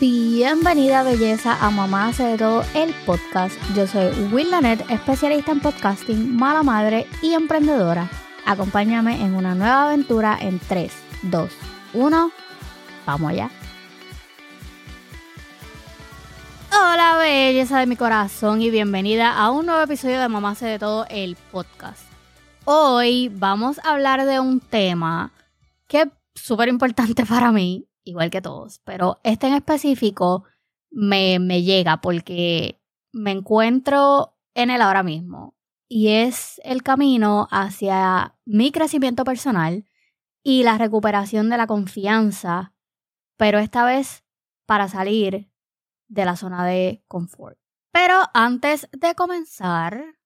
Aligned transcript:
Bienvenida 0.00 1.02
belleza 1.02 1.54
a 1.60 1.70
Mamá 1.70 2.08
hace 2.08 2.22
de 2.24 2.38
todo 2.38 2.64
el 2.74 2.94
podcast. 3.04 3.54
Yo 3.76 3.86
soy 3.86 4.10
Will 4.32 4.50
Lanet, 4.50 4.90
especialista 4.90 5.52
en 5.52 5.60
podcasting, 5.60 6.34
mala 6.34 6.62
madre 6.62 7.06
y 7.20 7.34
emprendedora. 7.34 8.10
Acompáñame 8.46 9.22
en 9.22 9.34
una 9.34 9.54
nueva 9.54 9.84
aventura 9.84 10.38
en 10.40 10.58
3, 10.60 10.90
2, 11.24 11.52
1. 11.92 12.32
Vamos 13.04 13.30
allá. 13.30 13.50
Hola 16.70 17.18
belleza 17.18 17.78
de 17.78 17.86
mi 17.86 17.96
corazón 17.96 18.62
y 18.62 18.70
bienvenida 18.70 19.36
a 19.36 19.50
un 19.50 19.66
nuevo 19.66 19.82
episodio 19.82 20.18
de 20.18 20.28
Mamá 20.28 20.52
hace 20.52 20.64
de 20.64 20.78
todo 20.78 21.04
el 21.10 21.36
podcast. 21.50 22.00
Hoy 22.64 23.28
vamos 23.28 23.78
a 23.84 23.92
hablar 23.92 24.24
de 24.24 24.40
un 24.40 24.60
tema 24.60 25.32
que 25.86 26.00
es 26.00 26.08
súper 26.34 26.68
importante 26.68 27.26
para 27.26 27.52
mí 27.52 27.86
igual 28.04 28.30
que 28.30 28.42
todos, 28.42 28.80
pero 28.84 29.20
este 29.22 29.46
en 29.46 29.54
específico 29.54 30.44
me, 30.90 31.38
me 31.38 31.62
llega 31.62 32.00
porque 32.00 32.80
me 33.12 33.30
encuentro 33.30 34.36
en 34.54 34.70
él 34.70 34.82
ahora 34.82 35.02
mismo 35.02 35.56
y 35.88 36.08
es 36.08 36.60
el 36.64 36.82
camino 36.82 37.48
hacia 37.50 38.36
mi 38.44 38.72
crecimiento 38.72 39.24
personal 39.24 39.84
y 40.42 40.64
la 40.64 40.78
recuperación 40.78 41.50
de 41.50 41.56
la 41.56 41.66
confianza, 41.66 42.74
pero 43.36 43.58
esta 43.58 43.84
vez 43.84 44.24
para 44.66 44.88
salir 44.88 45.50
de 46.08 46.24
la 46.24 46.36
zona 46.36 46.66
de 46.66 47.04
confort. 47.08 47.58
Pero 47.92 48.14
antes 48.32 48.88
de 48.92 49.14
comenzar, 49.14 50.16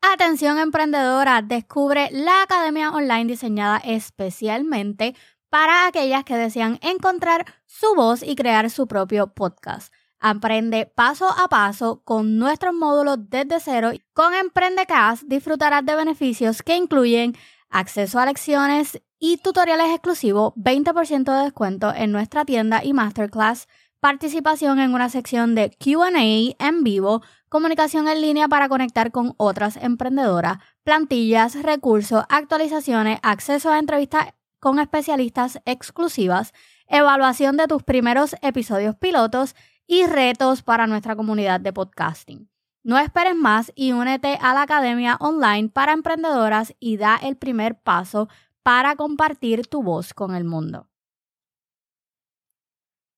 atención 0.00 0.58
emprendedora, 0.58 1.42
descubre 1.42 2.08
la 2.10 2.42
academia 2.42 2.90
online 2.90 3.26
diseñada 3.26 3.78
especialmente 3.78 5.14
para 5.50 5.86
aquellas 5.86 6.24
que 6.24 6.36
desean 6.36 6.78
encontrar 6.82 7.44
su 7.66 7.94
voz 7.94 8.22
y 8.22 8.36
crear 8.36 8.70
su 8.70 8.86
propio 8.86 9.28
podcast. 9.34 9.92
Aprende 10.20 10.86
paso 10.86 11.28
a 11.28 11.48
paso 11.48 12.02
con 12.04 12.38
nuestros 12.38 12.74
módulos 12.74 13.18
desde 13.30 13.60
cero. 13.60 13.92
Con 14.12 14.34
Emprendecast 14.34 15.22
disfrutarás 15.26 15.86
de 15.86 15.94
beneficios 15.94 16.62
que 16.62 16.76
incluyen 16.76 17.36
acceso 17.70 18.18
a 18.18 18.26
lecciones 18.26 19.00
y 19.20 19.36
tutoriales 19.38 19.90
exclusivos, 19.90 20.54
20% 20.54 21.36
de 21.36 21.44
descuento 21.44 21.92
en 21.94 22.12
nuestra 22.12 22.44
tienda 22.44 22.82
y 22.84 22.92
masterclass, 22.92 23.68
participación 24.00 24.78
en 24.78 24.94
una 24.94 25.08
sección 25.08 25.54
de 25.54 25.70
QA 25.70 26.08
en 26.10 26.84
vivo, 26.84 27.22
comunicación 27.48 28.08
en 28.08 28.20
línea 28.20 28.48
para 28.48 28.68
conectar 28.68 29.10
con 29.10 29.34
otras 29.36 29.76
emprendedoras, 29.76 30.58
plantillas, 30.84 31.62
recursos, 31.62 32.24
actualizaciones, 32.28 33.18
acceso 33.22 33.70
a 33.70 33.78
entrevistas 33.78 34.28
con 34.60 34.78
especialistas 34.78 35.60
exclusivas, 35.64 36.52
evaluación 36.86 37.56
de 37.56 37.66
tus 37.66 37.82
primeros 37.82 38.36
episodios 38.42 38.96
pilotos 38.96 39.54
y 39.86 40.06
retos 40.06 40.62
para 40.62 40.86
nuestra 40.86 41.16
comunidad 41.16 41.60
de 41.60 41.72
podcasting. 41.72 42.50
No 42.82 42.98
esperes 42.98 43.36
más 43.36 43.72
y 43.74 43.92
únete 43.92 44.38
a 44.40 44.54
la 44.54 44.62
Academia 44.62 45.16
Online 45.20 45.68
para 45.68 45.92
Emprendedoras 45.92 46.74
y 46.78 46.96
da 46.96 47.16
el 47.16 47.36
primer 47.36 47.80
paso 47.80 48.28
para 48.62 48.96
compartir 48.96 49.66
tu 49.66 49.82
voz 49.82 50.14
con 50.14 50.34
el 50.34 50.44
mundo. 50.44 50.88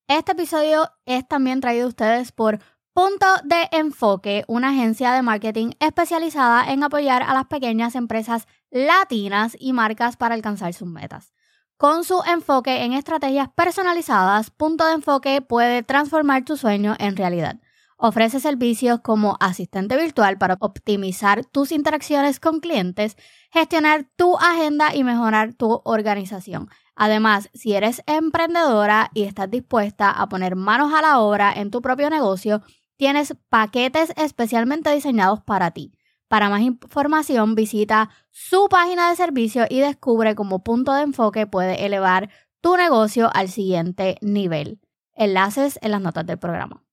Este 0.09 0.33
episodio 0.33 0.91
es 1.05 1.27
también 1.29 1.61
traído 1.61 1.87
a 1.87 1.89
ustedes 1.89 2.33
por 2.33 2.59
Punto 2.93 3.27
de 3.45 3.69
Enfoque, 3.71 4.45
una 4.49 4.71
agencia 4.71 5.13
de 5.13 5.23
marketing 5.23 5.71
especializada 5.79 6.73
en 6.73 6.83
apoyar 6.83 7.23
a 7.23 7.35
las 7.35 7.47
pequeñas 7.47 7.95
empresas 7.95 8.49
latinas 8.69 9.57
y 9.61 9.73
marcas 9.73 10.17
para 10.17 10.35
alcanzar 10.35 10.75
sus 10.75 10.89
metas. 10.89 11.33
Con 11.77 12.03
su 12.03 12.21
enfoque 12.27 12.83
en 12.83 12.93
estrategias 12.93 13.49
personalizadas, 13.55 14.51
Punto 14.51 14.85
de 14.87 14.95
Enfoque 14.95 15.41
puede 15.41 15.85
transformar 15.85 16.45
tu 16.45 16.57
sueño 16.57 16.97
en 16.99 17.17
realidad. 17.17 17.61
Ofrece 17.97 18.41
servicios 18.41 19.01
como 19.03 19.37
asistente 19.39 19.97
virtual 19.97 20.37
para 20.37 20.57
optimizar 20.59 21.45
tus 21.45 21.71
interacciones 21.71 22.41
con 22.41 22.59
clientes, 22.59 23.17
gestionar 23.53 24.09
tu 24.17 24.37
agenda 24.37 24.97
y 24.97 25.05
mejorar 25.05 25.55
tu 25.55 25.81
organización. 25.85 26.69
Además, 26.97 27.49
si 27.55 27.73
eres 27.73 28.03
emprendedora 28.07 29.11
y 29.15 29.23
estás 29.23 29.51
dispuesta 29.51 30.11
a 30.11 30.29
poner 30.29 30.57
manos 30.57 30.93
a 30.93 31.01
la 31.01 31.21
obra 31.21 31.53
en 31.53 31.71
tu 31.71 31.81
propio 31.81 32.11
negocio, 32.11 32.63
tienes 33.01 33.35
paquetes 33.49 34.13
especialmente 34.19 34.95
diseñados 34.95 35.41
para 35.41 35.71
ti. 35.71 35.97
Para 36.29 36.51
más 36.51 36.61
información, 36.61 37.55
visita 37.55 38.11
su 38.31 38.69
página 38.69 39.09
de 39.09 39.17
servicio 39.17 39.65
y 39.71 39.81
descubre 39.81 40.35
cómo 40.35 40.63
punto 40.63 40.93
de 40.93 41.05
enfoque 41.05 41.47
puede 41.47 41.87
elevar 41.87 42.29
tu 42.61 42.77
negocio 42.77 43.31
al 43.33 43.49
siguiente 43.49 44.19
nivel. 44.21 44.83
Enlaces 45.15 45.79
en 45.81 45.93
las 45.93 46.03
notas 46.03 46.27
del 46.27 46.39
programa. 46.39 46.85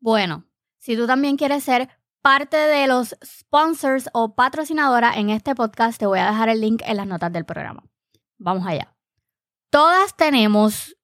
Bueno, 0.00 0.44
si 0.78 0.94
tú 0.94 1.06
también 1.06 1.38
quieres 1.38 1.64
ser 1.64 1.88
parte 2.20 2.58
de 2.58 2.86
los 2.86 3.16
sponsors 3.24 4.10
o 4.12 4.34
patrocinadora 4.34 5.14
en 5.14 5.30
este 5.30 5.54
podcast, 5.54 5.98
te 5.98 6.04
voy 6.04 6.18
a 6.18 6.26
dejar 6.26 6.50
el 6.50 6.60
link 6.60 6.82
en 6.84 6.98
las 6.98 7.06
notas 7.06 7.32
del 7.32 7.46
programa. 7.46 7.84
Vamos 8.36 8.66
allá. 8.66 8.94
Todas 9.70 10.14
tenemos 10.14 10.94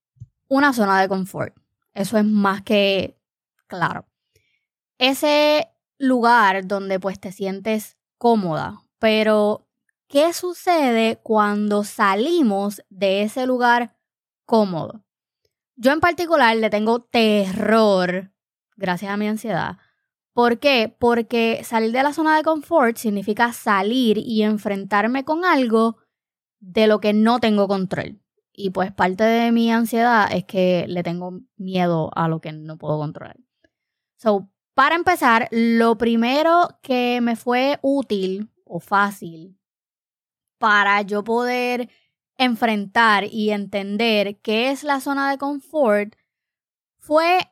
una 0.48 0.74
zona 0.74 1.00
de 1.00 1.08
confort. 1.08 1.59
Eso 1.94 2.18
es 2.18 2.24
más 2.24 2.62
que 2.62 3.18
claro 3.66 4.06
ese 5.00 5.66
lugar 5.98 6.66
donde 6.66 7.00
pues 7.00 7.18
te 7.18 7.32
sientes 7.32 7.96
cómoda, 8.18 8.82
pero 8.98 9.66
¿qué 10.08 10.34
sucede 10.34 11.18
cuando 11.22 11.84
salimos 11.84 12.82
de 12.90 13.22
ese 13.22 13.46
lugar 13.46 13.96
cómodo? 14.44 15.02
Yo 15.76 15.92
en 15.92 16.00
particular 16.00 16.54
le 16.54 16.68
tengo 16.68 17.00
terror, 17.00 18.30
gracias 18.76 19.10
a 19.10 19.16
mi 19.16 19.26
ansiedad. 19.26 19.78
¿Por 20.34 20.58
qué? 20.58 20.94
Porque 20.98 21.62
salir 21.64 21.92
de 21.92 22.02
la 22.02 22.12
zona 22.12 22.36
de 22.36 22.42
confort 22.42 22.98
significa 22.98 23.54
salir 23.54 24.18
y 24.18 24.42
enfrentarme 24.42 25.24
con 25.24 25.46
algo 25.46 25.96
de 26.58 26.88
lo 26.88 27.00
que 27.00 27.14
no 27.14 27.40
tengo 27.40 27.68
control. 27.68 28.20
Y 28.60 28.70
pues 28.70 28.92
parte 28.92 29.24
de 29.24 29.52
mi 29.52 29.72
ansiedad 29.72 30.28
es 30.30 30.44
que 30.44 30.84
le 30.86 31.02
tengo 31.02 31.40
miedo 31.56 32.10
a 32.14 32.28
lo 32.28 32.40
que 32.40 32.52
no 32.52 32.76
puedo 32.76 32.98
controlar. 32.98 33.38
So, 34.16 34.50
para 34.74 34.96
empezar, 34.96 35.48
lo 35.50 35.96
primero 35.96 36.68
que 36.82 37.20
me 37.22 37.36
fue 37.36 37.78
útil 37.80 38.50
o 38.64 38.78
fácil 38.78 39.58
para 40.58 41.00
yo 41.02 41.24
poder 41.24 41.88
enfrentar 42.36 43.24
y 43.24 43.50
entender 43.50 44.38
qué 44.40 44.70
es 44.70 44.84
la 44.84 45.00
zona 45.00 45.30
de 45.30 45.38
confort 45.38 46.14
fue 46.98 47.50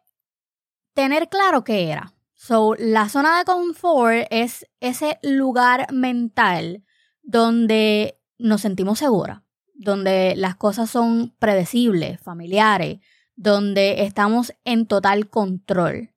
tener 0.93 1.31
claro 1.31 1.65
qué 1.65 1.91
era. 1.91 2.13
So, 2.35 2.75
la 2.79 3.09
zona 3.09 3.39
de 3.39 3.45
confort 3.45 4.27
es 4.31 4.67
ese 4.81 5.19
lugar 5.23 5.91
mental 5.91 6.85
donde 7.23 8.21
nos 8.37 8.61
sentimos 8.61 8.99
seguras, 8.99 9.43
donde 9.79 10.35
las 10.37 10.57
cosas 10.57 10.91
son 10.91 11.35
predecibles, 11.39 12.21
familiares, 12.21 12.99
donde 13.37 14.03
estamos 14.03 14.53
en 14.65 14.87
total 14.87 15.31
control. 15.31 16.11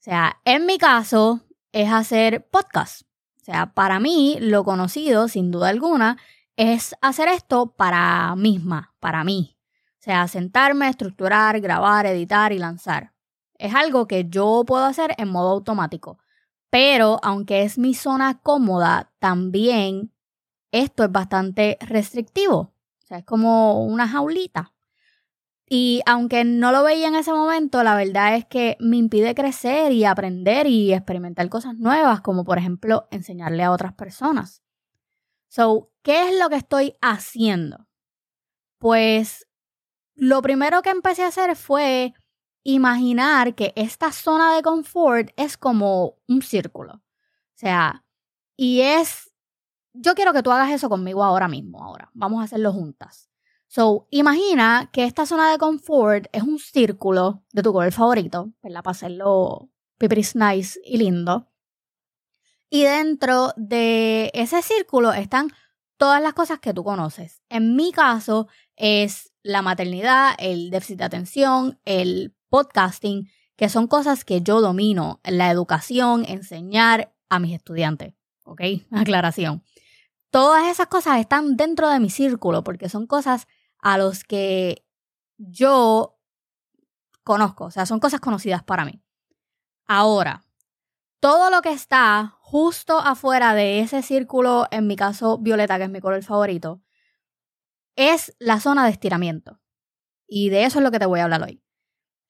O 0.00 0.02
sea, 0.02 0.40
en 0.46 0.64
mi 0.64 0.78
caso 0.78 1.40
es 1.72 1.92
hacer 1.92 2.48
podcast. 2.48 3.02
O 3.40 3.44
sea, 3.44 3.74
para 3.74 4.00
mí 4.00 4.38
lo 4.40 4.64
conocido, 4.64 5.28
sin 5.28 5.50
duda 5.50 5.68
alguna, 5.68 6.16
es 6.56 6.96
hacer 7.02 7.28
esto 7.28 7.74
para 7.76 8.34
misma, 8.34 8.94
para 8.98 9.24
mí. 9.24 9.58
O 9.98 10.02
sea, 10.02 10.26
sentarme, 10.26 10.88
estructurar, 10.88 11.60
grabar, 11.60 12.06
editar 12.06 12.52
y 12.52 12.58
lanzar. 12.58 13.12
Es 13.58 13.74
algo 13.74 14.06
que 14.06 14.26
yo 14.30 14.64
puedo 14.66 14.84
hacer 14.86 15.14
en 15.18 15.28
modo 15.28 15.50
automático. 15.50 16.18
Pero 16.70 17.18
aunque 17.22 17.62
es 17.64 17.76
mi 17.76 17.92
zona 17.92 18.40
cómoda, 18.40 19.12
también 19.18 20.14
esto 20.72 21.04
es 21.04 21.12
bastante 21.12 21.76
restrictivo. 21.80 22.69
Es 23.18 23.24
como 23.24 23.84
una 23.84 24.08
jaulita. 24.08 24.72
Y 25.68 26.02
aunque 26.04 26.44
no 26.44 26.72
lo 26.72 26.82
veía 26.82 27.08
en 27.08 27.14
ese 27.14 27.32
momento, 27.32 27.84
la 27.84 27.94
verdad 27.94 28.34
es 28.34 28.44
que 28.44 28.76
me 28.80 28.96
impide 28.96 29.36
crecer 29.36 29.92
y 29.92 30.04
aprender 30.04 30.66
y 30.66 30.92
experimentar 30.92 31.48
cosas 31.48 31.76
nuevas, 31.76 32.20
como 32.22 32.44
por 32.44 32.58
ejemplo 32.58 33.06
enseñarle 33.12 33.62
a 33.62 33.70
otras 33.70 33.94
personas. 33.94 34.62
So, 35.48 35.92
¿qué 36.02 36.28
es 36.28 36.38
lo 36.38 36.48
que 36.48 36.56
estoy 36.56 36.96
haciendo? 37.00 37.86
Pues 38.78 39.46
lo 40.16 40.42
primero 40.42 40.82
que 40.82 40.90
empecé 40.90 41.22
a 41.22 41.28
hacer 41.28 41.54
fue 41.56 42.14
imaginar 42.64 43.54
que 43.54 43.72
esta 43.76 44.12
zona 44.12 44.54
de 44.54 44.62
confort 44.62 45.30
es 45.36 45.56
como 45.56 46.18
un 46.28 46.42
círculo. 46.42 46.94
O 46.94 47.02
sea, 47.54 48.04
y 48.56 48.80
es, 48.80 49.29
yo 50.00 50.14
quiero 50.14 50.32
que 50.32 50.42
tú 50.42 50.50
hagas 50.50 50.70
eso 50.70 50.88
conmigo 50.88 51.22
ahora 51.22 51.48
mismo, 51.48 51.82
ahora. 51.82 52.10
Vamos 52.14 52.40
a 52.40 52.44
hacerlo 52.44 52.72
juntas. 52.72 53.30
So, 53.68 54.08
imagina 54.10 54.90
que 54.92 55.04
esta 55.04 55.26
zona 55.26 55.50
de 55.52 55.58
confort 55.58 56.26
es 56.32 56.42
un 56.42 56.58
círculo 56.58 57.44
de 57.52 57.62
tu 57.62 57.72
color 57.72 57.92
favorito, 57.92 58.50
¿verdad? 58.62 58.82
Para 58.82 58.92
hacerlo 58.92 59.70
pipiris 59.98 60.34
nice 60.34 60.80
y 60.84 60.96
lindo. 60.96 61.46
Y 62.68 62.84
dentro 62.84 63.52
de 63.56 64.30
ese 64.34 64.62
círculo 64.62 65.12
están 65.12 65.52
todas 65.98 66.22
las 66.22 66.32
cosas 66.32 66.60
que 66.60 66.72
tú 66.72 66.82
conoces. 66.82 67.42
En 67.48 67.76
mi 67.76 67.92
caso 67.92 68.48
es 68.76 69.32
la 69.42 69.62
maternidad, 69.62 70.34
el 70.38 70.70
déficit 70.70 70.98
de 70.98 71.04
atención, 71.04 71.78
el 71.84 72.34
podcasting, 72.48 73.28
que 73.56 73.68
son 73.68 73.86
cosas 73.86 74.24
que 74.24 74.40
yo 74.40 74.60
domino, 74.60 75.20
la 75.24 75.50
educación, 75.50 76.24
enseñar 76.26 77.12
a 77.28 77.38
mis 77.38 77.54
estudiantes. 77.54 78.14
¿Ok? 78.44 78.62
Aclaración. 78.90 79.62
Todas 80.30 80.68
esas 80.68 80.86
cosas 80.86 81.18
están 81.18 81.56
dentro 81.56 81.88
de 81.88 82.00
mi 82.00 82.10
círculo 82.10 82.62
porque 82.62 82.88
son 82.88 83.06
cosas 83.06 83.46
a 83.78 83.98
los 83.98 84.24
que 84.24 84.86
yo 85.36 86.18
conozco, 87.24 87.64
o 87.64 87.70
sea, 87.70 87.86
son 87.86 88.00
cosas 88.00 88.20
conocidas 88.20 88.62
para 88.62 88.84
mí. 88.84 89.02
Ahora, 89.86 90.44
todo 91.20 91.50
lo 91.50 91.62
que 91.62 91.72
está 91.72 92.36
justo 92.40 92.98
afuera 92.98 93.54
de 93.54 93.80
ese 93.80 94.02
círculo, 94.02 94.66
en 94.70 94.86
mi 94.86 94.96
caso 94.96 95.38
violeta, 95.38 95.78
que 95.78 95.84
es 95.84 95.90
mi 95.90 96.00
color 96.00 96.22
favorito, 96.22 96.80
es 97.96 98.34
la 98.38 98.60
zona 98.60 98.84
de 98.84 98.92
estiramiento. 98.92 99.60
Y 100.26 100.48
de 100.48 100.64
eso 100.64 100.78
es 100.78 100.84
lo 100.84 100.90
que 100.90 100.98
te 100.98 101.06
voy 101.06 101.20
a 101.20 101.24
hablar 101.24 101.42
hoy. 101.42 101.62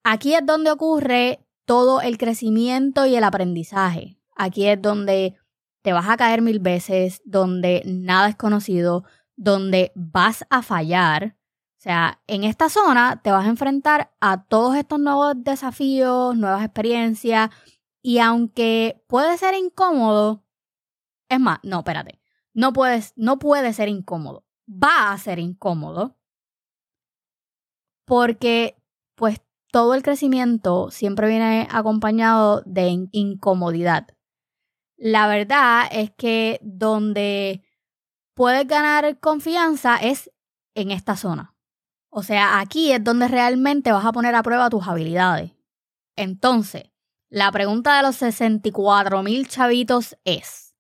Aquí 0.03 0.35
es 0.35 0.45
donde 0.45 0.71
ocurre 0.71 1.47
todo 1.67 2.01
el 2.01 2.19
crecimiento 2.19 3.07
y 3.07 3.15
el 3.15 3.25
aprendizaje. 3.25 4.19
Aquí 4.35 4.67
es 4.67 4.81
donde 4.81 5.37
te 5.83 5.93
vas 5.93 6.09
a 6.09 6.17
caer 6.17 6.43
mil 6.43 6.61
veces, 6.61 7.23
donde 7.25 7.83
nada 7.87 8.29
es 8.29 8.37
conocido, 8.37 9.05
donde 9.37 9.93
vas 9.95 10.47
a 10.51 10.63
fallar. 10.63 11.37
O 11.79 11.83
sea, 11.83 12.23
en 12.27 12.45
esta 12.45 12.69
zona 12.69 13.23
te 13.23 13.31
vas 13.31 13.47
a 13.47 13.51
enfrentar 13.51 14.13
a 14.21 14.45
todos 14.45 14.77
estos 14.77 15.01
nuevos 15.01 15.35
desafíos, 15.37 16.37
nuevas 16.37 16.63
experiencias, 16.63 17.51
y 18.03 18.19
aunque 18.19 19.03
puede 19.07 19.37
ser 19.39 19.55
incómodo, 19.55 20.45
es 21.29 21.41
más, 21.41 21.59
no, 21.63 21.79
espérate, 21.79 22.21
no 22.53 22.73
puedes, 22.73 23.13
no 23.17 23.39
puede 23.39 23.73
ser 23.73 23.89
incómodo, 23.89 24.45
va 24.69 25.13
a 25.13 25.19
ser 25.19 25.39
incómodo, 25.39 26.19
porque 28.05 28.77
pues 29.15 29.41
todo 29.71 29.95
el 29.95 30.03
crecimiento 30.03 30.91
siempre 30.91 31.29
viene 31.29 31.69
acompañado 31.71 32.63
de 32.67 33.09
incomodidad. 33.13 34.09
La 35.03 35.29
verdad 35.29 35.89
es 35.91 36.11
que 36.11 36.61
donde 36.63 37.63
puedes 38.35 38.67
ganar 38.67 39.19
confianza 39.19 39.97
es 39.97 40.31
en 40.75 40.91
esta 40.91 41.17
zona. 41.17 41.57
O 42.11 42.23
sea, 42.23 42.61
aquí 42.61 42.93
es 42.93 43.03
donde 43.03 43.27
realmente 43.27 43.93
vas 43.93 44.05
a 44.05 44.13
poner 44.13 44.35
a 44.35 44.43
prueba 44.43 44.69
tus 44.69 44.87
habilidades. 44.87 45.53
Entonces, 46.17 46.93
la 47.31 47.51
pregunta 47.51 47.97
de 47.97 48.03
los 48.03 48.17
64 48.17 49.23
mil 49.23 49.49
chavitos 49.49 50.19
es, 50.25 50.77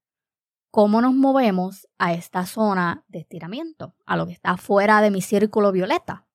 ¿cómo 0.70 1.00
nos 1.00 1.14
movemos 1.14 1.88
a 1.96 2.12
esta 2.12 2.44
zona 2.44 3.06
de 3.08 3.20
estiramiento, 3.20 3.96
a 4.05 4.19
lo 4.19 4.26
que 4.26 4.32
está 4.32 4.58
fuera 4.58 5.00
de 5.00 5.11
mi 5.11 5.22
círculo 5.22 5.72
violeta? 5.72 6.26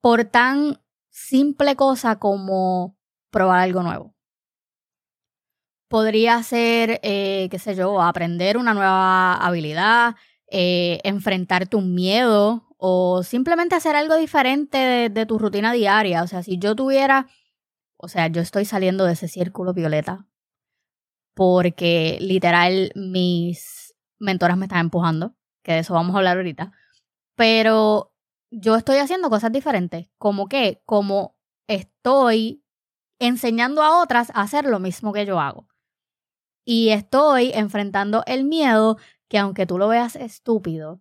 Por 0.00 0.24
tan 0.24 0.82
simple 1.10 1.76
cosa 1.76 2.18
como 2.18 2.98
probar 3.30 3.60
algo 3.60 3.84
nuevo. 3.84 4.13
Podría 5.88 6.42
ser, 6.42 7.00
eh, 7.02 7.48
qué 7.50 7.58
sé 7.58 7.74
yo, 7.74 8.00
aprender 8.02 8.56
una 8.56 8.74
nueva 8.74 9.34
habilidad, 9.34 10.16
eh, 10.50 11.00
enfrentarte 11.04 11.76
un 11.76 11.94
miedo 11.94 12.66
o 12.78 13.22
simplemente 13.22 13.74
hacer 13.76 13.96
algo 13.96 14.16
diferente 14.16 15.08
de 15.10 15.26
tu 15.26 15.38
rutina 15.38 15.72
diaria. 15.72 16.22
O 16.22 16.26
sea, 16.26 16.42
si 16.42 16.58
yo 16.58 16.74
tuviera 16.74 17.26
o 18.04 18.08
sea, 18.08 18.28
yo 18.28 18.42
estoy 18.42 18.66
saliendo 18.66 19.06
de 19.06 19.14
ese 19.14 19.28
círculo 19.28 19.72
violeta 19.72 20.26
porque 21.34 22.18
literal 22.20 22.92
mis 22.94 23.94
mentoras 24.18 24.56
me 24.58 24.66
están 24.66 24.80
empujando, 24.80 25.34
que 25.62 25.72
de 25.72 25.78
eso 25.80 25.94
vamos 25.94 26.14
a 26.14 26.18
hablar 26.18 26.36
ahorita. 26.36 26.72
Pero 27.34 28.12
yo 28.50 28.76
estoy 28.76 28.98
haciendo 28.98 29.30
cosas 29.30 29.52
diferentes, 29.52 30.08
como 30.18 30.48
que, 30.48 30.82
como 30.84 31.36
estoy 31.66 32.62
enseñando 33.18 33.82
a 33.82 34.02
otras 34.02 34.30
a 34.30 34.42
hacer 34.42 34.66
lo 34.66 34.78
mismo 34.78 35.12
que 35.14 35.26
yo 35.26 35.40
hago. 35.40 35.66
Y 36.64 36.90
estoy 36.90 37.50
enfrentando 37.52 38.22
el 38.26 38.44
miedo 38.44 38.96
que 39.28 39.38
aunque 39.38 39.66
tú 39.66 39.78
lo 39.78 39.88
veas 39.88 40.16
estúpido, 40.16 41.00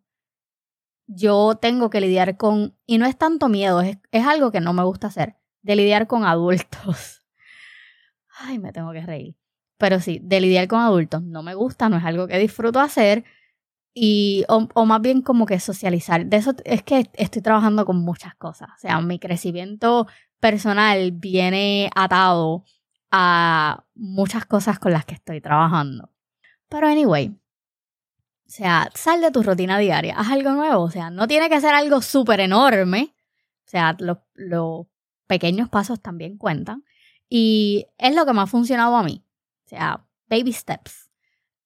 yo 1.08 1.56
tengo 1.56 1.90
que 1.90 2.02
lidiar 2.02 2.38
con, 2.38 2.76
y 2.86 2.98
no 2.98 3.06
es 3.06 3.18
tanto 3.18 3.50
miedo, 3.50 3.82
es, 3.82 3.98
es 4.12 4.26
algo 4.26 4.52
que 4.52 4.62
no 4.62 4.74
me 4.74 4.84
gusta 4.84 5.08
hacer 5.08 5.36
de 5.64 5.76
lidiar 5.76 6.08
con 6.08 6.26
adultos. 6.26 7.22
Ay, 8.38 8.60
me 8.60 8.72
tengo 8.72 8.92
que 8.92 9.02
reír. 9.02 9.36
Pero 9.78 10.00
sí, 10.00 10.20
de 10.22 10.40
lidiar 10.40 10.68
con 10.68 10.80
adultos 10.80 11.24
no 11.24 11.42
me 11.42 11.56
gusta, 11.56 11.90
no 11.90 11.98
es 11.98 12.04
algo 12.04 12.28
que 12.28 12.38
disfruto 12.38 12.80
hacer. 12.80 13.24
Y, 13.96 14.44
o, 14.48 14.86
más 14.86 15.02
bien 15.02 15.22
como 15.22 15.46
que 15.46 15.60
socializar. 15.60 16.26
De 16.26 16.38
eso 16.38 16.54
es 16.66 16.84
que 16.84 17.10
estoy 17.14 17.42
trabajando 17.42 17.86
con 17.86 17.98
muchas 17.98 18.36
cosas. 18.36 18.70
O 18.76 18.80
sea, 18.80 19.00
mi 19.02 19.20
crecimiento 19.20 20.08
personal 20.40 21.12
viene 21.12 21.90
atado 21.96 22.66
a 23.16 23.86
muchas 23.94 24.48
cosas 24.48 24.80
con 24.80 24.92
las 24.92 25.06
que 25.06 25.14
estoy 25.14 25.40
trabajando. 25.40 26.10
Pero 26.68 26.88
anyway, 26.88 27.28
o 27.28 28.50
sea, 28.50 28.90
sal 28.96 29.22
de 29.22 29.30
tu 29.30 29.44
rutina 29.44 29.78
diaria, 29.78 30.16
haz 30.18 30.32
algo 30.32 30.52
nuevo. 30.54 30.82
O 30.82 30.90
sea, 30.90 31.12
no 31.12 31.28
tiene 31.28 31.48
que 31.48 31.62
ser 31.62 31.76
algo 31.76 32.02
súper 32.02 32.40
enorme. 32.40 33.16
O 33.68 33.70
sea, 33.70 33.96
lo, 34.00 34.24
lo 34.34 34.90
pequeños 35.28 35.70
pasos 35.70 36.02
también 36.02 36.40
cuentan. 36.40 36.84
Y 37.30 37.86
es 38.00 38.16
lo 38.16 38.26
que 38.26 38.34
me 38.34 38.42
ha 38.42 38.48
funcionado 38.48 38.96
a 38.98 39.04
mí. 39.04 39.24
O 39.68 39.70
sea, 39.70 40.08
baby 40.28 40.52
steps. 40.52 41.12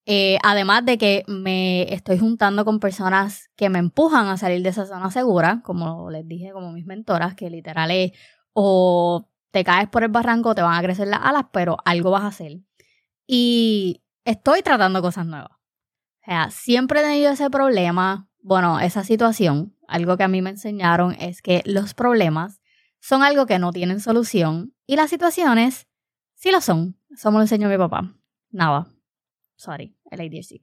Eh, 0.05 0.38
además 0.44 0.83
de 0.85 0.97
que 0.97 1.23
me 1.27 1.94
estoy 1.94 2.19
juntando 2.19 2.65
con 2.65 2.81
personas 2.81 3.49
que 3.55 3.69
me 3.69 3.79
empujan 3.79 4.27
a 4.27 4.38
salir 4.38 4.63
de 4.63 4.69
esa 4.69 4.85
zona 4.85 5.11
segura, 5.11 5.61
como 5.63 6.09
les 6.09 6.27
dije, 6.27 6.51
como 6.51 6.73
mis 6.73 6.85
mentoras, 6.85 7.35
que 7.35 7.49
literal 7.49 7.91
es 7.91 8.11
o 8.51 9.29
te 9.51 9.63
caes 9.63 9.89
por 9.89 10.03
el 10.03 10.09
barranco, 10.09 10.55
te 10.55 10.61
van 10.61 10.77
a 10.77 10.81
crecer 10.81 11.07
las 11.07 11.21
alas, 11.21 11.45
pero 11.51 11.77
algo 11.85 12.11
vas 12.11 12.23
a 12.23 12.27
hacer. 12.27 12.59
Y 13.25 14.03
estoy 14.25 14.61
tratando 14.61 15.01
cosas 15.01 15.25
nuevas. 15.25 15.51
O 15.51 16.25
sea, 16.25 16.49
siempre 16.51 16.99
he 16.99 17.03
tenido 17.03 17.31
ese 17.31 17.49
problema, 17.49 18.29
bueno, 18.39 18.79
esa 18.79 19.03
situación. 19.03 19.75
Algo 19.88 20.17
que 20.17 20.23
a 20.23 20.27
mí 20.27 20.41
me 20.41 20.49
enseñaron 20.49 21.13
es 21.13 21.41
que 21.41 21.61
los 21.65 21.94
problemas 21.94 22.61
son 22.99 23.23
algo 23.23 23.45
que 23.45 23.59
no 23.59 23.71
tienen 23.71 24.01
solución 24.01 24.73
y 24.85 24.97
las 24.97 25.09
situaciones 25.09 25.88
sí 26.35 26.51
lo 26.51 26.59
son. 26.61 26.99
Eso 27.09 27.31
me 27.31 27.38
lo 27.38 27.44
enseñó 27.44 27.69
mi 27.69 27.77
papá. 27.77 28.13
Nada. 28.49 28.88
Sorry, 29.55 29.95
el 30.11 30.21
ADHD. 30.21 30.61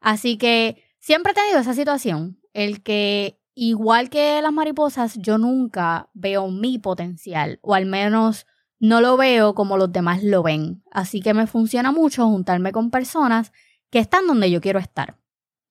Así 0.00 0.36
que 0.36 0.82
siempre 0.98 1.32
he 1.32 1.34
tenido 1.34 1.58
esa 1.58 1.74
situación, 1.74 2.40
el 2.52 2.82
que 2.82 3.40
igual 3.54 4.10
que 4.10 4.40
las 4.42 4.52
mariposas, 4.52 5.16
yo 5.18 5.38
nunca 5.38 6.10
veo 6.12 6.48
mi 6.50 6.78
potencial, 6.78 7.58
o 7.62 7.74
al 7.74 7.86
menos 7.86 8.46
no 8.78 9.00
lo 9.00 9.16
veo 9.16 9.54
como 9.54 9.76
los 9.76 9.92
demás 9.92 10.22
lo 10.22 10.42
ven. 10.42 10.82
Así 10.90 11.20
que 11.20 11.34
me 11.34 11.46
funciona 11.46 11.92
mucho 11.92 12.26
juntarme 12.26 12.72
con 12.72 12.90
personas 12.90 13.52
que 13.90 13.98
están 13.98 14.26
donde 14.26 14.50
yo 14.50 14.60
quiero 14.60 14.78
estar. 14.78 15.18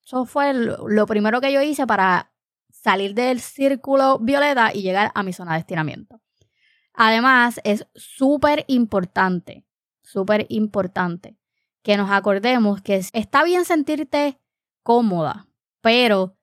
Eso 0.04 0.24
fue 0.24 0.52
lo 0.54 1.06
primero 1.06 1.40
que 1.40 1.52
yo 1.52 1.62
hice 1.62 1.86
para 1.86 2.32
salir 2.70 3.14
del 3.14 3.40
círculo 3.40 4.18
violeta 4.18 4.74
y 4.74 4.82
llegar 4.82 5.12
a 5.14 5.22
mi 5.22 5.32
zona 5.32 5.54
de 5.54 5.60
estiramiento. 5.60 6.20
Además, 6.92 7.60
es 7.64 7.86
súper 7.94 8.64
importante, 8.68 9.64
súper 10.02 10.46
importante 10.48 11.38
que 11.82 11.96
nos 11.96 12.10
acordemos 12.10 12.80
que 12.82 13.02
está 13.12 13.44
bien 13.44 13.64
sentirte 13.64 14.40
cómoda, 14.82 15.48
pero 15.80 16.36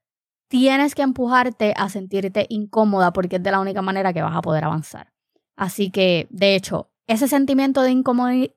tienes 0.51 0.93
que 0.93 1.01
empujarte 1.01 1.74
a 1.77 1.88
sentirte 1.88 2.46
incómoda 2.50 3.13
porque 3.13 3.38
es 3.38 3.43
de 3.43 3.51
la 3.51 3.62
única 3.62 3.81
manera 3.81 4.12
que 4.12 4.22
vas 4.22 4.36
a 4.36 4.41
poder 4.41 4.65
avanzar. 4.65 5.13
Así 5.55 5.91
que, 5.91 6.27
de 6.29 6.55
hecho, 6.55 6.91
ese 7.08 7.29
sentimiento 7.29 7.81
de 7.81 7.91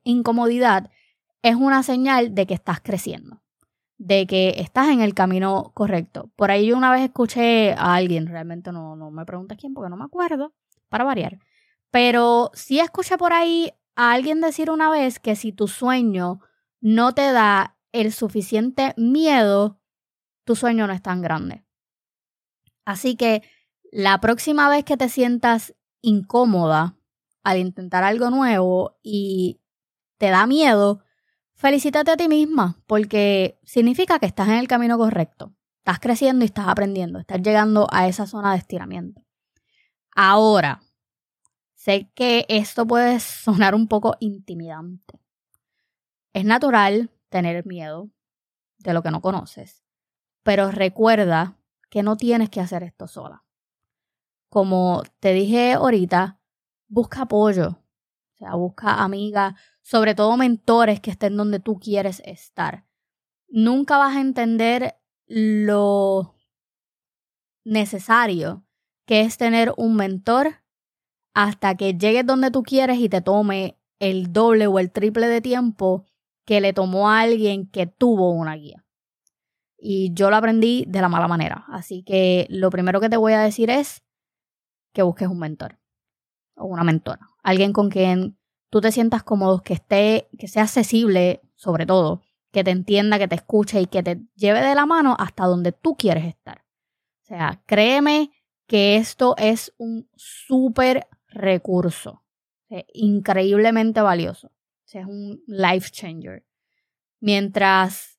incomodidad 0.03 0.91
es 1.41 1.55
una 1.55 1.83
señal 1.83 2.35
de 2.35 2.45
que 2.45 2.53
estás 2.53 2.81
creciendo 2.81 3.41
de 3.97 4.27
que 4.27 4.55
estás 4.57 4.89
en 4.89 5.01
el 5.01 5.13
camino 5.13 5.71
correcto. 5.73 6.29
Por 6.35 6.51
ahí 6.51 6.67
yo 6.67 6.77
una 6.77 6.91
vez 6.91 7.01
escuché 7.01 7.73
a 7.73 7.95
alguien, 7.95 8.27
realmente 8.27 8.71
no, 8.71 8.95
no 8.95 9.11
me 9.11 9.25
preguntes 9.25 9.57
quién 9.57 9.73
porque 9.73 9.89
no 9.89 9.97
me 9.97 10.03
acuerdo, 10.03 10.53
para 10.89 11.03
variar, 11.03 11.39
pero 11.91 12.51
sí 12.53 12.79
escuché 12.79 13.17
por 13.17 13.33
ahí 13.33 13.71
a 13.95 14.11
alguien 14.11 14.41
decir 14.41 14.69
una 14.69 14.89
vez 14.89 15.19
que 15.19 15.35
si 15.35 15.53
tu 15.53 15.67
sueño 15.67 16.39
no 16.81 17.13
te 17.13 17.31
da 17.31 17.77
el 17.93 18.11
suficiente 18.11 18.93
miedo, 18.97 19.79
tu 20.43 20.55
sueño 20.55 20.87
no 20.87 20.93
es 20.93 21.01
tan 21.01 21.21
grande. 21.21 21.64
Así 22.85 23.15
que 23.15 23.41
la 23.91 24.19
próxima 24.21 24.69
vez 24.69 24.85
que 24.85 24.97
te 24.97 25.09
sientas 25.09 25.75
incómoda 26.01 26.95
al 27.43 27.57
intentar 27.57 28.03
algo 28.03 28.29
nuevo 28.29 28.97
y 29.03 29.59
te 30.17 30.29
da 30.29 30.47
miedo, 30.47 31.05
Felicítate 31.55 32.11
a 32.11 32.17
ti 32.17 32.27
misma 32.27 32.83
porque 32.85 33.59
significa 33.63 34.19
que 34.19 34.25
estás 34.25 34.49
en 34.49 34.55
el 34.55 34.67
camino 34.67 34.97
correcto. 34.97 35.55
Estás 35.77 35.99
creciendo 35.99 36.43
y 36.43 36.47
estás 36.47 36.67
aprendiendo, 36.67 37.17
estás 37.17 37.41
llegando 37.41 37.87
a 37.91 38.07
esa 38.07 38.27
zona 38.27 38.51
de 38.51 38.57
estiramiento. 38.57 39.23
Ahora, 40.13 40.81
sé 41.73 42.11
que 42.13 42.45
esto 42.49 42.85
puede 42.85 43.19
sonar 43.21 43.73
un 43.73 43.87
poco 43.87 44.17
intimidante. 44.19 45.21
Es 46.33 46.43
natural 46.43 47.09
tener 47.29 47.65
miedo 47.65 48.09
de 48.79 48.93
lo 48.93 49.01
que 49.01 49.11
no 49.11 49.21
conoces, 49.21 49.85
pero 50.43 50.71
recuerda 50.71 51.57
que 51.95 52.03
no 52.03 52.17
tienes 52.17 52.49
que 52.49 52.59
hacer 52.59 52.83
esto 52.83 53.07
sola. 53.07 53.45
Como 54.49 55.03
te 55.21 55.31
dije 55.31 55.71
ahorita, 55.71 56.41
busca 56.89 57.21
apoyo, 57.21 57.69
o 57.69 58.37
sea, 58.37 58.55
busca 58.55 59.01
amigas, 59.01 59.55
sobre 59.81 60.13
todo 60.13 60.35
mentores 60.35 60.99
que 60.99 61.11
estén 61.11 61.37
donde 61.37 61.61
tú 61.61 61.79
quieres 61.79 62.21
estar. 62.25 62.85
Nunca 63.47 63.97
vas 63.97 64.17
a 64.17 64.19
entender 64.19 64.97
lo 65.25 66.35
necesario 67.63 68.65
que 69.05 69.21
es 69.21 69.37
tener 69.37 69.73
un 69.77 69.95
mentor 69.95 70.65
hasta 71.33 71.75
que 71.75 71.93
llegues 71.93 72.25
donde 72.25 72.51
tú 72.51 72.63
quieres 72.63 72.99
y 72.99 73.07
te 73.07 73.21
tome 73.21 73.79
el 73.99 74.33
doble 74.33 74.67
o 74.67 74.79
el 74.79 74.91
triple 74.91 75.27
de 75.27 75.39
tiempo 75.39 76.03
que 76.43 76.59
le 76.59 76.73
tomó 76.73 77.09
a 77.09 77.21
alguien 77.21 77.67
que 77.67 77.87
tuvo 77.87 78.31
una 78.31 78.55
guía. 78.55 78.84
Y 79.87 80.15
yo 80.15 80.31
lo 80.31 80.35
aprendí 80.35 80.83
de 80.87 80.99
la 80.99 81.09
mala 81.09 81.27
manera. 81.27 81.63
Así 81.67 82.01
que 82.01 82.47
lo 82.49 82.71
primero 82.71 82.99
que 82.99 83.07
te 83.07 83.17
voy 83.17 83.33
a 83.33 83.41
decir 83.41 83.69
es 83.69 84.01
que 84.93 85.03
busques 85.03 85.27
un 85.27 85.37
mentor 85.37 85.77
o 86.55 86.65
una 86.65 86.83
mentora. 86.83 87.27
Alguien 87.43 87.71
con 87.71 87.91
quien 87.91 88.35
tú 88.71 88.81
te 88.81 88.91
sientas 88.91 89.21
cómodo, 89.21 89.61
que 89.61 89.75
esté, 89.75 90.27
que 90.39 90.47
sea 90.47 90.63
accesible, 90.63 91.41
sobre 91.53 91.85
todo, 91.85 92.23
que 92.51 92.63
te 92.63 92.71
entienda, 92.71 93.19
que 93.19 93.27
te 93.27 93.35
escuche 93.35 93.79
y 93.79 93.85
que 93.85 94.01
te 94.01 94.23
lleve 94.33 94.61
de 94.61 94.73
la 94.73 94.87
mano 94.87 95.15
hasta 95.19 95.45
donde 95.45 95.71
tú 95.71 95.95
quieres 95.95 96.25
estar. 96.25 96.65
O 97.21 97.27
sea, 97.27 97.61
créeme 97.67 98.31
que 98.65 98.95
esto 98.95 99.35
es 99.37 99.71
un 99.77 100.09
súper 100.15 101.07
recurso, 101.27 102.23
increíblemente 102.91 104.01
valioso. 104.01 104.49
es 104.91 105.05
un 105.05 105.43
life 105.45 105.91
changer. 105.91 106.43
Mientras 107.19 108.14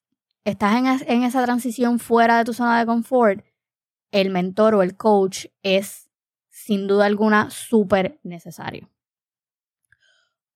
estás 0.46 1.02
en, 1.06 1.24
esa 1.24 1.44
transición 1.44 1.98
fuera 1.98 2.38
de 2.38 2.44
tu 2.44 2.54
zona 2.54 2.78
de 2.78 2.86
confort, 2.86 3.44
el 4.12 4.30
mentor 4.30 4.76
o 4.76 4.82
el 4.82 4.96
coach 4.96 5.46
es 5.62 6.08
sin 6.48 6.86
duda 6.86 7.06
alguna 7.06 7.50
súper 7.50 8.20
necesario. 8.22 8.88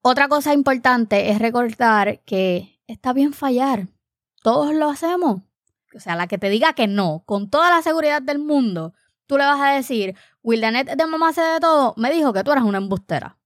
Otra 0.01 0.29
cosa 0.29 0.55
importante 0.55 1.31
es 1.31 1.41
recordar 1.41 2.21
que 2.21 2.81
está 2.87 3.13
bien 3.13 3.33
fallar. 3.33 3.89
Todos 4.43 4.73
lo 4.73 4.89
hacemos. 4.89 5.43
O 5.95 5.99
sea, 5.99 6.15
la 6.15 6.29
que 6.29 6.39
te 6.39 6.49
diga 6.49 6.73
que 6.73 6.87
no, 6.87 7.25
con 7.27 7.51
toda 7.51 7.69
la 7.69 7.83
seguridad 7.83 8.23
del 8.23 8.39
mundo, 8.39 8.95
tú 9.27 9.37
le 9.37 9.45
vas 9.45 9.61
a 9.61 9.73
decir, 9.73 10.15
Wildanet 10.43 10.89
de 10.97 11.07
Mamá 11.07 11.31
hace 11.31 11.43
de 11.43 11.59
todo, 11.59 11.95
me 11.97 12.13
dijo 12.13 12.33
que 12.33 12.45
tú 12.45 12.53
eras 12.53 12.65
una 12.65 12.79
embustera. 12.79 13.39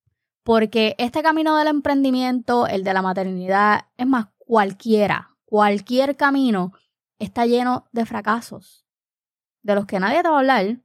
Porque 0.42 0.94
este 0.98 1.22
camino 1.22 1.56
del 1.56 1.68
emprendimiento, 1.68 2.66
el 2.66 2.84
de 2.84 2.92
la 2.92 3.00
maternidad, 3.00 3.86
es 3.96 4.06
más, 4.06 4.26
cualquiera, 4.36 5.33
cualquier 5.54 6.16
camino 6.16 6.72
está 7.20 7.46
lleno 7.46 7.86
de 7.92 8.06
fracasos, 8.06 8.88
de 9.62 9.76
los 9.76 9.86
que 9.86 10.00
nadie 10.00 10.20
te 10.20 10.28
va 10.28 10.34
a 10.34 10.38
hablar, 10.40 10.80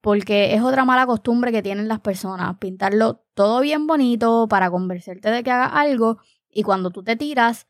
porque 0.00 0.54
es 0.54 0.62
otra 0.62 0.86
mala 0.86 1.04
costumbre 1.04 1.52
que 1.52 1.60
tienen 1.60 1.86
las 1.86 2.00
personas, 2.00 2.56
pintarlo 2.56 3.26
todo 3.34 3.60
bien 3.60 3.86
bonito 3.86 4.48
para 4.48 4.70
convencerte 4.70 5.30
de 5.30 5.42
que 5.42 5.50
hagas 5.50 5.72
algo 5.74 6.16
y 6.48 6.62
cuando 6.62 6.88
tú 6.88 7.02
te 7.02 7.14
tiras, 7.16 7.68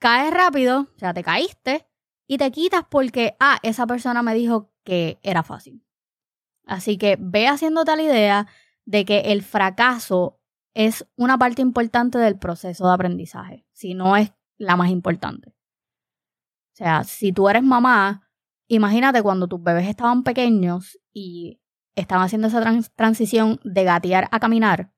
caes 0.00 0.34
rápido, 0.34 0.88
o 0.96 0.98
sea, 0.98 1.14
te 1.14 1.22
caíste 1.22 1.86
y 2.26 2.38
te 2.38 2.50
quitas 2.50 2.82
porque, 2.90 3.36
ah, 3.38 3.60
esa 3.62 3.86
persona 3.86 4.20
me 4.24 4.34
dijo 4.34 4.72
que 4.82 5.20
era 5.22 5.44
fácil. 5.44 5.86
Así 6.66 6.98
que 6.98 7.16
ve 7.20 7.46
haciéndote 7.46 7.94
la 7.94 8.02
idea 8.02 8.46
de 8.84 9.04
que 9.04 9.20
el 9.26 9.44
fracaso 9.44 10.40
es 10.74 11.06
una 11.14 11.38
parte 11.38 11.62
importante 11.62 12.18
del 12.18 12.36
proceso 12.36 12.88
de 12.88 12.94
aprendizaje, 12.94 13.64
si 13.70 13.94
no 13.94 14.16
es 14.16 14.32
la 14.56 14.74
más 14.74 14.90
importante. 14.90 15.54
Sea, 16.78 17.02
si 17.02 17.32
tú 17.32 17.48
eres 17.48 17.64
mamá, 17.64 18.30
imagínate 18.68 19.20
cuando 19.20 19.48
tus 19.48 19.60
bebés 19.60 19.88
estaban 19.88 20.22
pequeños 20.22 20.96
y 21.12 21.60
estaban 21.96 22.24
haciendo 22.24 22.46
esa 22.46 22.62
transición 22.94 23.58
de 23.64 23.82
gatear 23.82 24.28
a 24.30 24.38
caminar, 24.38 24.92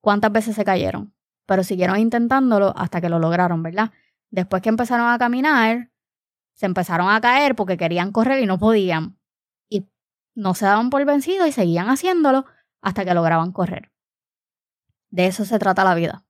¿cuántas 0.00 0.32
veces 0.32 0.56
se 0.56 0.64
cayeron? 0.64 1.14
Pero 1.44 1.62
siguieron 1.62 1.98
intentándolo 1.98 2.72
hasta 2.74 3.02
que 3.02 3.10
lo 3.10 3.18
lograron, 3.18 3.62
¿verdad? 3.62 3.92
Después 4.30 4.62
que 4.62 4.70
empezaron 4.70 5.10
a 5.10 5.18
caminar, 5.18 5.90
se 6.54 6.64
empezaron 6.64 7.10
a 7.10 7.20
caer 7.20 7.54
porque 7.54 7.76
querían 7.76 8.12
correr 8.12 8.42
y 8.42 8.46
no 8.46 8.58
podían 8.58 9.18
no 10.34 10.54
se 10.54 10.66
daban 10.66 10.90
por 10.90 11.04
vencidos 11.06 11.48
y 11.48 11.52
seguían 11.52 11.88
haciéndolo 11.88 12.44
hasta 12.82 13.04
que 13.04 13.14
lograban 13.14 13.52
correr. 13.52 13.90
De 15.10 15.26
eso 15.26 15.44
se 15.44 15.58
trata 15.58 15.82
la 15.82 15.94
vida. 15.94 16.26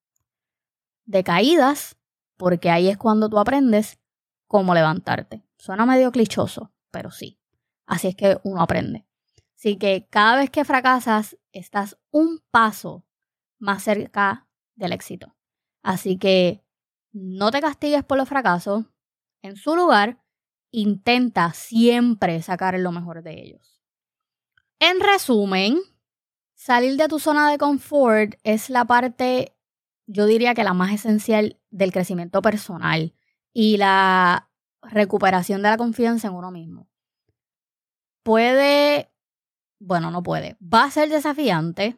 De 1.06 1.24
caídas, 1.24 1.96
porque 2.36 2.70
ahí 2.70 2.88
es 2.88 2.96
cuando 2.96 3.28
tú 3.28 3.38
aprendes 3.38 3.98
cómo 4.46 4.74
levantarte. 4.74 5.42
Suena 5.56 5.86
medio 5.86 6.12
clichoso, 6.12 6.72
pero 6.90 7.10
sí. 7.10 7.40
Así 7.86 8.08
es 8.08 8.16
que 8.16 8.38
uno 8.44 8.62
aprende. 8.62 9.06
Así 9.56 9.76
que 9.76 10.06
cada 10.10 10.36
vez 10.36 10.50
que 10.50 10.64
fracasas, 10.64 11.36
estás 11.52 11.98
un 12.10 12.42
paso 12.50 13.06
más 13.58 13.82
cerca 13.82 14.46
del 14.74 14.92
éxito. 14.92 15.34
Así 15.82 16.18
que 16.18 16.62
no 17.12 17.50
te 17.50 17.60
castigues 17.60 18.04
por 18.04 18.18
los 18.18 18.28
fracasos. 18.28 18.84
En 19.42 19.56
su 19.56 19.74
lugar, 19.74 20.22
intenta 20.70 21.52
siempre 21.52 22.42
sacar 22.42 22.78
lo 22.78 22.92
mejor 22.92 23.22
de 23.22 23.40
ellos. 23.42 23.82
En 24.78 25.00
resumen, 25.00 25.78
salir 26.54 26.96
de 26.96 27.08
tu 27.08 27.18
zona 27.18 27.50
de 27.50 27.56
confort 27.56 28.34
es 28.42 28.68
la 28.68 28.84
parte, 28.84 29.56
yo 30.06 30.26
diría 30.26 30.54
que 30.54 30.64
la 30.64 30.74
más 30.74 30.92
esencial 30.92 31.58
del 31.70 31.92
crecimiento 31.92 32.42
personal 32.42 33.14
y 33.56 33.78
la 33.78 34.50
recuperación 34.82 35.62
de 35.62 35.70
la 35.70 35.78
confianza 35.78 36.28
en 36.28 36.34
uno 36.34 36.50
mismo. 36.50 36.88
Puede, 38.22 39.10
bueno, 39.78 40.10
no 40.10 40.22
puede, 40.22 40.58
va 40.60 40.84
a 40.84 40.90
ser 40.90 41.08
desafiante 41.08 41.96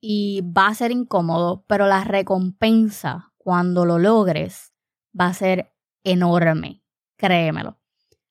y 0.00 0.40
va 0.40 0.68
a 0.68 0.74
ser 0.74 0.92
incómodo, 0.92 1.64
pero 1.66 1.86
la 1.86 2.04
recompensa 2.04 3.32
cuando 3.36 3.84
lo 3.84 3.98
logres 3.98 4.72
va 5.18 5.26
a 5.26 5.34
ser 5.34 5.74
enorme, 6.04 6.82
créemelo. 7.16 7.78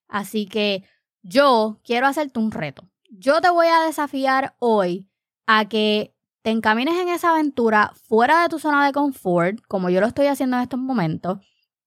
Así 0.07 0.47
que 0.47 0.83
yo 1.21 1.79
quiero 1.83 2.07
hacerte 2.07 2.39
un 2.39 2.51
reto 2.51 2.89
yo 3.17 3.41
te 3.41 3.49
voy 3.49 3.67
a 3.67 3.85
desafiar 3.85 4.55
hoy 4.59 5.07
a 5.45 5.65
que 5.65 6.15
te 6.41 6.49
encamines 6.49 6.99
en 6.99 7.09
esa 7.09 7.31
aventura 7.31 7.93
fuera 7.95 8.41
de 8.41 8.49
tu 8.49 8.59
zona 8.59 8.85
de 8.85 8.91
confort, 8.91 9.59
como 9.67 9.89
yo 9.89 10.01
lo 10.01 10.07
estoy 10.07 10.27
haciendo 10.27 10.57
en 10.57 10.63
estos 10.63 10.79
momentos, 10.79 11.39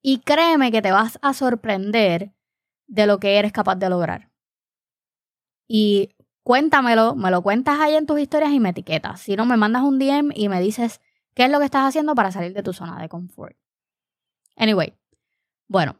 y 0.09 0.21
créeme 0.21 0.71
que 0.71 0.83
te 0.83 0.93
vas 0.93 1.19
a 1.21 1.35
sorprender 1.35 2.33
de 2.87 3.07
lo 3.09 3.19
que 3.19 3.41
eres 3.41 3.51
capaz 3.51 3.75
de 3.75 3.91
lograr. 3.91 4.31
Y 5.67 6.11
cuéntamelo, 6.45 7.17
me 7.17 7.33
lo 7.33 7.43
cuentas 7.43 7.81
ahí 7.81 7.97
en 7.97 8.07
tus 8.07 8.21
historias 8.21 8.53
y 8.53 8.61
me 8.61 8.69
etiquetas. 8.69 9.21
Si 9.21 9.35
no, 9.35 9.45
me 9.47 9.57
mandas 9.57 9.83
un 9.83 9.99
DM 9.99 10.31
y 10.33 10.49
me 10.49 10.61
dices 10.61 11.01
qué 11.35 11.47
es 11.47 11.51
lo 11.51 11.59
que 11.59 11.65
estás 11.65 11.89
haciendo 11.89 12.15
para 12.15 12.31
salir 12.31 12.53
de 12.53 12.63
tu 12.63 12.73
zona 12.73 13.03
de 13.03 13.09
confort. 13.09 13.57
Anyway, 14.55 14.95
bueno, 15.67 15.97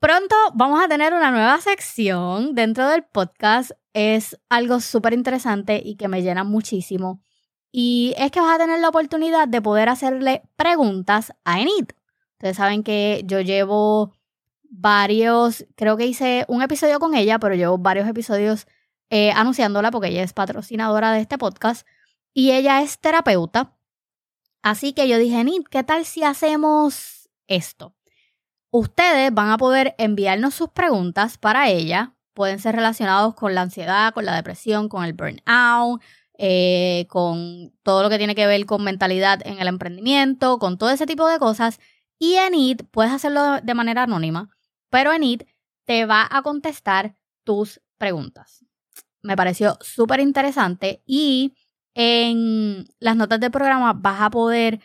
Pronto 0.00 0.34
vamos 0.54 0.80
a 0.80 0.88
tener 0.88 1.12
una 1.12 1.30
nueva 1.30 1.60
sección 1.60 2.56
dentro 2.56 2.88
del 2.88 3.04
podcast. 3.04 3.72
Es 3.92 4.36
algo 4.48 4.80
súper 4.80 5.12
interesante 5.12 5.80
y 5.84 5.94
que 5.94 6.08
me 6.08 6.22
llena 6.22 6.42
muchísimo. 6.42 7.22
Y 7.70 8.14
es 8.16 8.32
que 8.32 8.40
vas 8.40 8.56
a 8.56 8.58
tener 8.58 8.80
la 8.80 8.88
oportunidad 8.88 9.46
de 9.46 9.62
poder 9.62 9.88
hacerle 9.88 10.42
preguntas 10.56 11.32
a 11.44 11.60
Enid. 11.60 11.90
Ustedes 12.38 12.56
saben 12.56 12.84
que 12.84 13.22
yo 13.24 13.40
llevo 13.40 14.14
varios, 14.62 15.66
creo 15.74 15.96
que 15.96 16.06
hice 16.06 16.44
un 16.46 16.62
episodio 16.62 17.00
con 17.00 17.16
ella, 17.16 17.40
pero 17.40 17.56
llevo 17.56 17.78
varios 17.78 18.06
episodios 18.06 18.68
eh, 19.10 19.32
anunciándola 19.32 19.90
porque 19.90 20.10
ella 20.10 20.22
es 20.22 20.34
patrocinadora 20.34 21.10
de 21.10 21.20
este 21.20 21.36
podcast 21.36 21.84
y 22.32 22.52
ella 22.52 22.80
es 22.80 23.00
terapeuta. 23.00 23.76
Así 24.62 24.92
que 24.92 25.08
yo 25.08 25.18
dije, 25.18 25.40
Enid, 25.40 25.62
¿qué 25.68 25.82
tal 25.82 26.04
si 26.04 26.22
hacemos 26.22 27.28
esto? 27.48 27.96
Ustedes 28.70 29.34
van 29.34 29.50
a 29.50 29.58
poder 29.58 29.96
enviarnos 29.98 30.54
sus 30.54 30.68
preguntas 30.68 31.38
para 31.38 31.68
ella. 31.68 32.14
Pueden 32.34 32.60
ser 32.60 32.76
relacionados 32.76 33.34
con 33.34 33.56
la 33.56 33.62
ansiedad, 33.62 34.14
con 34.14 34.24
la 34.24 34.36
depresión, 34.36 34.88
con 34.88 35.04
el 35.04 35.12
burnout, 35.12 36.00
eh, 36.38 37.06
con 37.08 37.72
todo 37.82 38.04
lo 38.04 38.10
que 38.10 38.18
tiene 38.18 38.36
que 38.36 38.46
ver 38.46 38.64
con 38.64 38.84
mentalidad 38.84 39.44
en 39.44 39.58
el 39.58 39.66
emprendimiento, 39.66 40.60
con 40.60 40.78
todo 40.78 40.90
ese 40.90 41.04
tipo 41.04 41.26
de 41.26 41.40
cosas. 41.40 41.80
Y 42.18 42.34
Enid, 42.34 42.82
puedes 42.90 43.12
hacerlo 43.12 43.60
de 43.60 43.74
manera 43.74 44.04
anónima, 44.04 44.50
pero 44.90 45.12
Enid 45.12 45.42
te 45.84 46.04
va 46.06 46.26
a 46.30 46.42
contestar 46.42 47.16
tus 47.44 47.80
preguntas. 47.96 48.64
Me 49.22 49.36
pareció 49.36 49.76
súper 49.80 50.20
interesante 50.20 51.02
y 51.06 51.54
en 51.94 52.86
las 53.00 53.16
notas 53.16 53.40
del 53.40 53.50
programa 53.50 53.92
vas 53.92 54.20
a 54.20 54.30
poder 54.30 54.80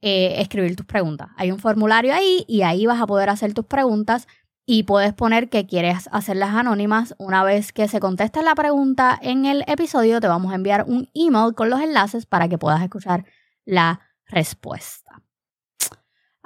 eh, 0.00 0.40
escribir 0.40 0.76
tus 0.76 0.86
preguntas. 0.86 1.28
Hay 1.36 1.50
un 1.50 1.58
formulario 1.58 2.14
ahí 2.14 2.44
y 2.46 2.62
ahí 2.62 2.86
vas 2.86 3.00
a 3.00 3.06
poder 3.06 3.30
hacer 3.30 3.54
tus 3.54 3.66
preguntas 3.66 4.28
y 4.64 4.82
puedes 4.82 5.14
poner 5.14 5.48
que 5.48 5.66
quieres 5.66 6.08
hacerlas 6.12 6.54
anónimas. 6.54 7.14
Una 7.18 7.42
vez 7.42 7.72
que 7.72 7.88
se 7.88 8.00
conteste 8.00 8.42
la 8.42 8.54
pregunta 8.54 9.18
en 9.20 9.46
el 9.46 9.64
episodio, 9.66 10.20
te 10.20 10.28
vamos 10.28 10.52
a 10.52 10.56
enviar 10.56 10.84
un 10.86 11.08
email 11.14 11.54
con 11.54 11.70
los 11.70 11.80
enlaces 11.80 12.26
para 12.26 12.48
que 12.48 12.58
puedas 12.58 12.82
escuchar 12.82 13.24
la 13.64 14.00
respuesta. 14.26 15.22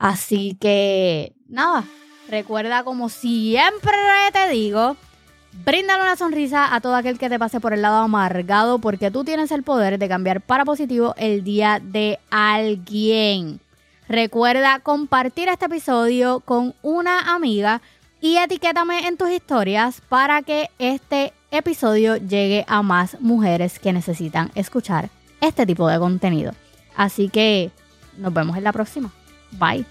Así 0.03 0.57
que, 0.61 1.33
nada, 1.49 1.85
Recuerda, 2.33 2.83
como 2.83 3.11
siempre 3.11 3.93
te 4.33 4.49
digo, 4.49 4.97
bríndale 5.67 6.03
una 6.03 6.17
sonrisa 6.17 6.75
a 6.75 6.81
todo 6.81 6.95
aquel 6.95 7.19
que 7.19 7.29
te 7.29 7.39
pase 7.39 7.61
por 7.61 7.75
el 7.75 7.83
lado 7.83 7.97
amargado, 7.97 8.79
porque 8.79 9.11
tú 9.11 9.23
tienes 9.23 9.51
el 9.51 9.63
poder 9.63 9.99
de 9.99 10.09
cambiar 10.09 10.41
para 10.41 10.65
positivo 10.65 11.15
el 11.19 11.45
día 11.45 11.79
de 11.83 12.19
alguien. 12.31 13.61
Recuerda 14.09 14.81
compartir 14.81 15.51
este 15.51 15.67
episodio 15.67 16.41
con 16.41 16.75
una 16.81 17.35
amiga 17.35 17.83
y 18.21 18.39
etiquétame 18.39 19.07
en 19.07 19.19
tus 19.19 19.31
historias 19.31 20.01
para 20.09 20.41
que 20.41 20.71
este 20.79 21.35
episodio 21.51 22.17
llegue 22.17 22.65
a 22.67 22.83
más 22.83 23.21
mujeres 23.21 23.79
que 23.79 23.93
necesitan 23.93 24.51
escuchar 24.55 25.11
este 25.43 25.67
tipo 25.67 25.87
de 25.87 25.99
contenido. 25.99 26.53
Así 26.97 27.29
que 27.29 27.71
nos 28.17 28.33
vemos 28.33 28.57
en 28.57 28.65
la 28.65 28.73
próxima. 28.73 29.13
Bye. 29.59 29.85